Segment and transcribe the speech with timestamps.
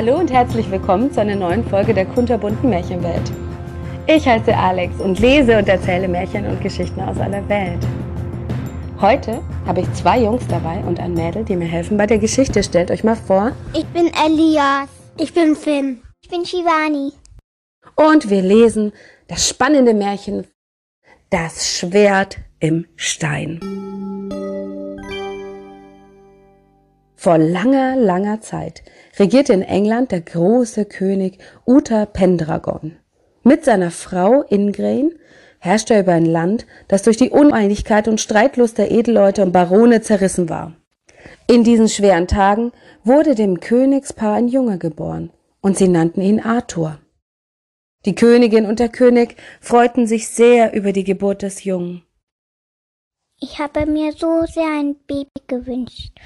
[0.00, 3.30] Hallo und herzlich willkommen zu einer neuen Folge der kunterbunten Märchenwelt.
[4.06, 7.86] Ich heiße Alex und lese und erzähle Märchen und Geschichten aus aller Welt.
[8.98, 12.62] Heute habe ich zwei Jungs dabei und ein Mädel, die mir helfen bei der Geschichte.
[12.62, 13.52] Stellt euch mal vor.
[13.74, 14.88] Ich bin Elias.
[15.18, 16.00] Ich bin Finn.
[16.22, 17.12] Ich bin Shivani.
[17.94, 18.94] Und wir lesen
[19.28, 20.46] das spannende Märchen
[21.28, 23.60] Das Schwert im Stein.
[27.22, 28.82] Vor langer, langer Zeit
[29.18, 32.96] regierte in England der große König Uther Pendragon.
[33.42, 35.12] Mit seiner Frau Ingrain
[35.58, 40.00] herrschte er über ein Land, das durch die Uneinigkeit und Streitlust der Edelleute und Barone
[40.00, 40.72] zerrissen war.
[41.46, 42.72] In diesen schweren Tagen
[43.04, 45.28] wurde dem Königspaar ein Junge geboren,
[45.60, 47.00] und sie nannten ihn Arthur.
[48.06, 52.02] Die Königin und der König freuten sich sehr über die Geburt des Jungen.
[53.38, 56.18] Ich habe mir so sehr ein Baby gewünscht.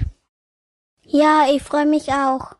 [1.07, 2.53] Ja, ich freue mich auch.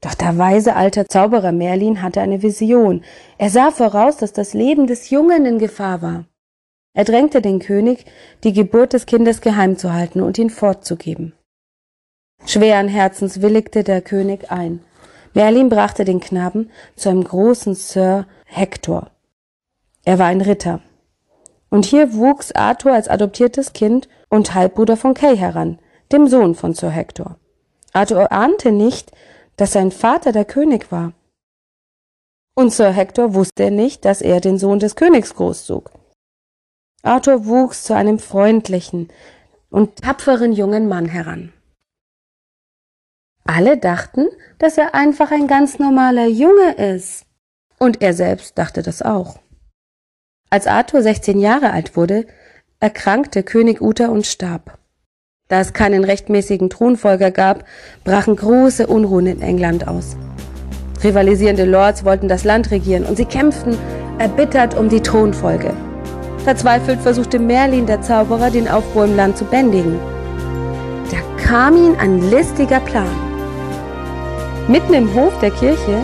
[0.00, 3.02] Doch der weise alte Zauberer Merlin hatte eine Vision.
[3.38, 6.24] Er sah voraus, dass das Leben des Jungen in Gefahr war.
[6.94, 8.04] Er drängte den König,
[8.44, 11.32] die Geburt des Kindes geheim zu halten und ihn fortzugeben.
[12.44, 14.80] Schweren Herzens willigte der König ein.
[15.34, 19.10] Merlin brachte den Knaben zu einem großen Sir Hector.
[20.04, 20.80] Er war ein Ritter.
[21.70, 25.78] Und hier wuchs Arthur als adoptiertes Kind und Halbbruder von Kay heran,
[26.12, 27.38] dem Sohn von Sir Hector.
[27.98, 29.10] Arthur ahnte nicht,
[29.56, 31.14] dass sein Vater der König war.
[32.54, 35.90] Und Sir Hector wusste nicht, dass er den Sohn des Königs großzog.
[37.02, 39.08] Arthur wuchs zu einem freundlichen
[39.68, 41.52] und tapferen jungen Mann heran.
[43.44, 47.26] Alle dachten, dass er einfach ein ganz normaler Junge ist.
[47.80, 49.40] Und er selbst dachte das auch.
[50.50, 52.28] Als Arthur 16 Jahre alt wurde,
[52.78, 54.77] erkrankte König Uther und starb.
[55.48, 57.64] Da es keinen rechtmäßigen Thronfolger gab,
[58.04, 60.14] brachen große Unruhen in England aus.
[61.02, 63.78] Rivalisierende Lords wollten das Land regieren und sie kämpften
[64.18, 65.72] erbittert um die Thronfolge.
[66.44, 69.98] Verzweifelt versuchte Merlin, der Zauberer, den Aufruhr im Land zu bändigen.
[71.10, 73.08] Da kam ihm ein listiger Plan.
[74.66, 76.02] Mitten im Hof der Kirche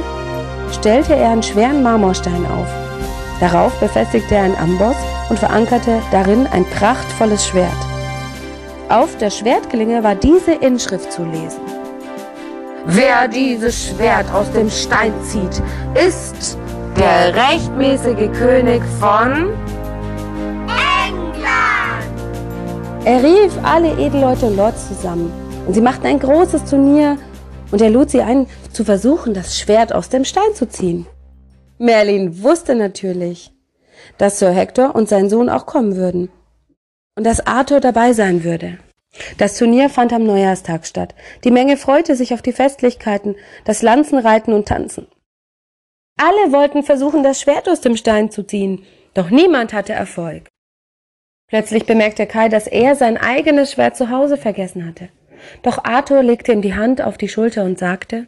[0.73, 2.69] stellte er einen schweren Marmorstein auf.
[3.41, 4.97] Darauf befestigte er einen Amboss
[5.29, 7.94] und verankerte darin ein prachtvolles Schwert.
[8.89, 11.61] Auf der Schwertklinge war diese Inschrift zu lesen.
[12.85, 15.63] Wer dieses Schwert aus dem Stein zieht,
[15.95, 16.59] ist
[16.99, 19.55] der rechtmäßige König von
[21.09, 22.05] England!
[23.07, 25.33] Er rief alle Edelleute und Lords zusammen
[25.67, 27.17] und sie machten ein großes Turnier
[27.71, 31.07] und er lud sie ein, zu versuchen, das Schwert aus dem Stein zu ziehen.
[31.79, 33.51] Merlin wusste natürlich,
[34.19, 36.29] dass Sir Hector und sein Sohn auch kommen würden
[37.17, 38.79] und dass Arthur dabei sein würde.
[39.39, 41.15] Das Turnier fand am Neujahrstag statt.
[41.45, 45.07] Die Menge freute sich auf die Festlichkeiten, das Lanzenreiten und Tanzen.
[46.17, 50.49] Alle wollten versuchen, das Schwert aus dem Stein zu ziehen, doch niemand hatte Erfolg.
[51.49, 55.09] Plötzlich bemerkte Kai, dass er sein eigenes Schwert zu Hause vergessen hatte.
[55.63, 58.27] Doch Arthur legte ihm die Hand auf die Schulter und sagte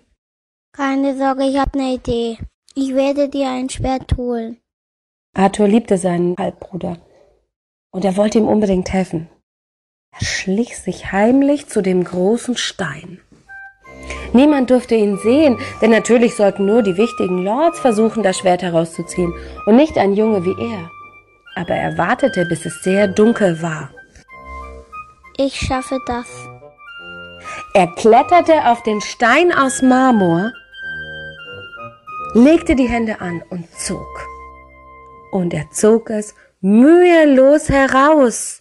[0.72, 2.38] Keine Sorge, ich habe eine Idee.
[2.74, 4.58] Ich werde dir ein Schwert holen.
[5.34, 6.98] Arthur liebte seinen Halbbruder
[7.96, 9.26] und er wollte ihm unbedingt helfen.
[10.12, 13.20] Er schlich sich heimlich zu dem großen Stein.
[14.34, 19.32] Niemand durfte ihn sehen, denn natürlich sollten nur die wichtigen Lords versuchen, das Schwert herauszuziehen
[19.64, 20.90] und nicht ein Junge wie er.
[21.54, 23.88] Aber er wartete, bis es sehr dunkel war.
[25.38, 26.26] Ich schaffe das.
[27.72, 30.52] Er kletterte auf den Stein aus Marmor,
[32.34, 34.06] legte die Hände an und zog.
[35.32, 36.34] Und er zog es
[36.66, 38.60] mühelos heraus.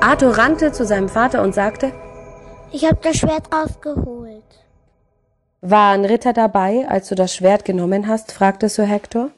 [0.00, 1.92] Arthur rannte zu seinem Vater und sagte,
[2.72, 4.42] Ich habe das Schwert rausgeholt.
[5.60, 8.32] War ein Ritter dabei, als du das Schwert genommen hast?
[8.32, 9.30] fragte Sir Hector.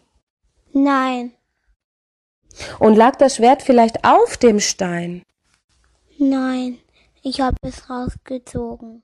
[0.72, 1.32] Nein,
[2.78, 5.22] Und lag das Schwert vielleicht auf dem Stein?
[6.18, 6.78] nein,
[7.22, 9.02] ich habe es rausgezogen.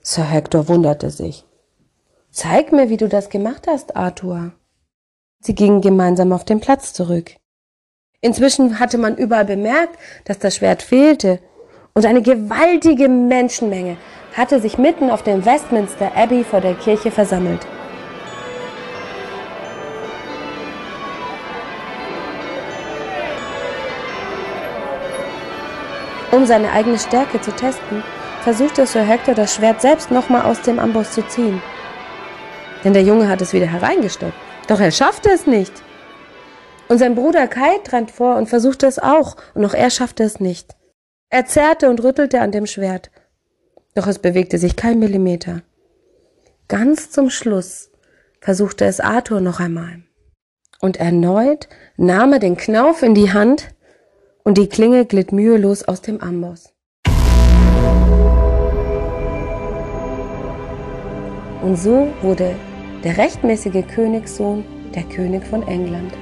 [0.00, 1.44] Sir Hector wunderte sich.
[2.30, 4.52] Zeig mir, wie du das gemacht hast, Arthur.
[5.40, 7.36] Sie gingen gemeinsam auf den Platz zurück.
[8.20, 11.40] Inzwischen hatte man überall bemerkt, dass das Schwert fehlte,
[11.94, 13.96] und eine gewaltige Menschenmenge
[14.34, 17.66] hatte sich mitten auf dem Westminster Abbey vor der Kirche versammelt.
[26.30, 28.04] Um seine eigene Stärke zu testen,
[28.42, 31.62] versuchte Sir Hector das Schwert selbst nochmal aus dem Amboss zu ziehen.
[32.84, 34.47] Denn der Junge hat es wieder hereingesteckt.
[34.68, 35.72] Doch er schaffte es nicht.
[36.88, 40.40] Und sein Bruder Kai trat vor und versuchte es auch, und auch er schaffte es
[40.40, 40.76] nicht.
[41.30, 43.10] Er zerrte und rüttelte an dem Schwert.
[43.94, 45.62] Doch es bewegte sich kein Millimeter.
[46.68, 47.90] Ganz zum Schluss
[48.40, 50.02] versuchte es Arthur noch einmal.
[50.80, 53.74] Und erneut nahm er den Knauf in die Hand
[54.44, 56.72] und die Klinge glitt mühelos aus dem Amboss.
[61.62, 62.54] Und so wurde
[63.04, 64.64] der rechtmäßige Königssohn
[64.94, 66.12] der König von England.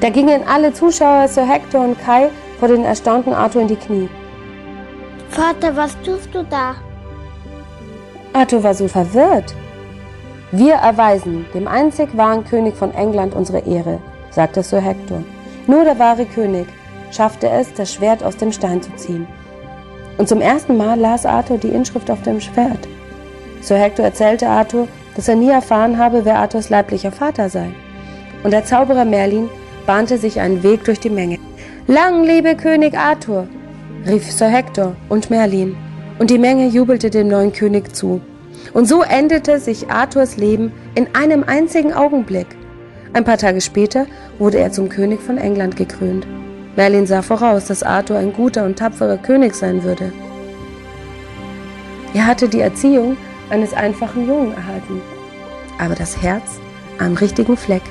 [0.00, 4.08] Da gingen alle Zuschauer, Sir Hector und Kai, vor den erstaunten Arthur in die Knie.
[5.30, 6.74] Vater, was tust du da?
[8.32, 9.54] Arthur war so verwirrt.
[10.52, 13.98] Wir erweisen dem einzig wahren König von England unsere Ehre,
[14.30, 15.22] sagte Sir Hector.
[15.66, 16.66] Nur der wahre König
[17.12, 19.26] schaffte es, das Schwert aus dem Stein zu ziehen.
[20.18, 22.88] Und zum ersten Mal las Arthur die Inschrift auf dem Schwert.
[23.60, 27.68] Sir Hector erzählte Arthur, dass er nie erfahren habe, wer Arthurs leiblicher Vater sei.
[28.42, 29.48] Und der Zauberer Merlin
[29.86, 31.38] bahnte sich einen Weg durch die Menge.
[31.86, 33.48] Lang lebe König Arthur,
[34.06, 35.76] rief Sir Hector und Merlin,
[36.18, 38.20] und die Menge jubelte dem neuen König zu.
[38.72, 42.46] Und so endete sich Arthurs Leben in einem einzigen Augenblick.
[43.12, 44.06] Ein paar Tage später
[44.38, 46.26] wurde er zum König von England gekrönt.
[46.76, 50.12] Merlin sah voraus, dass Arthur ein guter und tapferer König sein würde.
[52.14, 53.16] Er hatte die Erziehung
[53.50, 55.00] eines einfachen Jungen erhalten,
[55.78, 56.58] aber das Herz
[56.98, 57.82] am richtigen Fleck.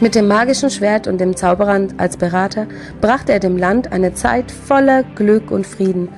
[0.00, 2.66] Mit dem magischen Schwert und dem Zauberer als Berater
[3.00, 6.08] brachte er dem Land eine Zeit voller Glück und Frieden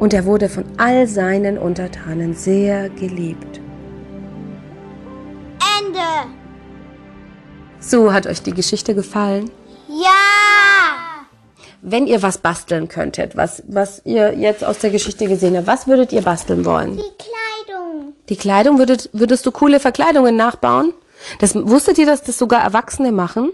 [0.00, 3.60] und er wurde von all seinen Untertanen sehr geliebt.
[5.78, 6.32] Ende.
[7.80, 9.50] So hat euch die Geschichte gefallen?
[9.88, 10.23] Ja.
[11.86, 15.86] Wenn ihr was basteln könntet, was, was ihr jetzt aus der Geschichte gesehen habt, was
[15.86, 16.96] würdet ihr basteln wollen?
[16.96, 18.14] Die Kleidung.
[18.30, 20.94] Die Kleidung, würdet, würdest du coole Verkleidungen nachbauen?
[21.40, 23.52] Das, wusstet ihr, dass das sogar Erwachsene machen?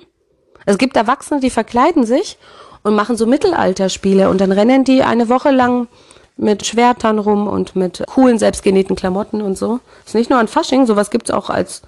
[0.65, 2.39] Es gibt Erwachsene, die verkleiden sich
[2.85, 5.89] und machen so Mittelalterspiele und dann rennen die eine Woche lang
[6.37, 9.81] mit Schwertern rum und mit coolen, selbstgenähten Klamotten und so.
[10.07, 11.83] Ist nicht nur ein Fasching, sowas gibt's auch als,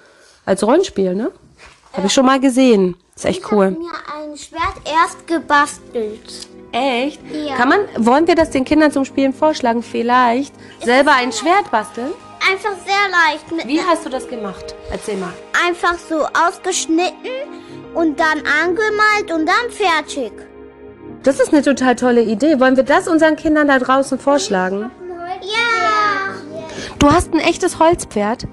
[0.44, 1.30] als Rollenspiel, ne?
[1.92, 2.96] Habe ich schon mal gesehen.
[3.14, 3.66] Ist echt Ich cool.
[3.66, 6.48] habe mir ein Schwert erst gebastelt.
[6.72, 7.20] Echt?
[7.32, 7.56] Ja.
[7.56, 9.82] Kann man, wollen wir das den Kindern zum Spielen vorschlagen?
[9.82, 12.12] Vielleicht selber ein Schwert basteln?
[12.50, 13.68] Einfach sehr leicht.
[13.68, 14.74] Wie hast du das gemacht?
[14.90, 15.32] Erzähl mal.
[15.66, 17.12] einfach so ausgeschnitten
[17.94, 20.32] und dann angemalt und dann fertig.
[21.22, 22.58] Das ist eine total tolle Idee.
[22.58, 24.90] Wollen wir das unseren Kindern da draußen vorschlagen?
[25.42, 26.34] Ja.
[26.98, 28.46] Du hast ein echtes Holzpferd?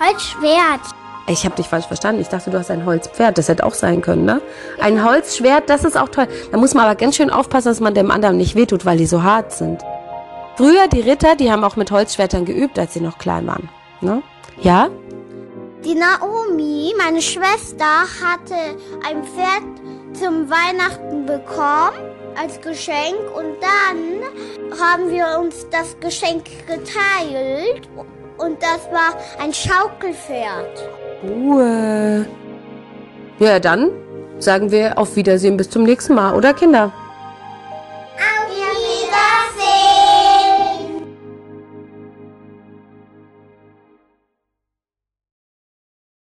[0.00, 0.80] Holzschwert.
[1.28, 2.20] Ich habe dich falsch verstanden.
[2.20, 3.36] Ich dachte, du hast ein Holzpferd.
[3.36, 4.40] Das hätte auch sein können, ne?
[4.80, 6.28] Ein Holzschwert, das ist auch toll.
[6.52, 9.06] Da muss man aber ganz schön aufpassen, dass man dem anderen nicht wehtut, weil die
[9.06, 9.82] so hart sind.
[10.56, 13.68] Früher, die Ritter, die haben auch mit Holzschwertern geübt, als sie noch klein waren.
[14.00, 14.22] Ne?
[14.60, 14.88] Ja?
[15.84, 17.84] Die Naomi, meine Schwester,
[18.24, 18.54] hatte
[19.06, 19.64] ein Pferd
[20.14, 27.88] zum Weihnachten bekommen als Geschenk und dann haben wir uns das Geschenk geteilt
[28.38, 31.05] und das war ein Schaukelpferd.
[31.22, 32.26] Ruhe.
[33.38, 33.90] Ja, dann
[34.38, 36.92] sagen wir auf Wiedersehen bis zum nächsten Mal, oder Kinder?